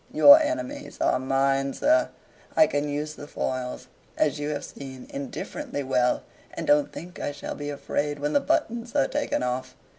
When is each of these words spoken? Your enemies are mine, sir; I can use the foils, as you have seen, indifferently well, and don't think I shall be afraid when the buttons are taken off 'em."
Your 0.11 0.39
enemies 0.41 0.97
are 0.99 1.19
mine, 1.19 1.75
sir; 1.75 2.09
I 2.57 2.65
can 2.65 2.89
use 2.89 3.13
the 3.13 3.27
foils, 3.27 3.85
as 4.17 4.39
you 4.39 4.49
have 4.49 4.63
seen, 4.65 5.05
indifferently 5.13 5.83
well, 5.83 6.23
and 6.55 6.65
don't 6.65 6.91
think 6.91 7.19
I 7.19 7.31
shall 7.31 7.53
be 7.53 7.69
afraid 7.69 8.17
when 8.17 8.33
the 8.33 8.39
buttons 8.39 8.95
are 8.95 9.07
taken 9.07 9.43
off 9.43 9.73
'em." 9.73 9.77